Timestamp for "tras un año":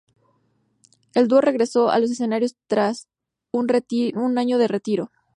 2.65-4.57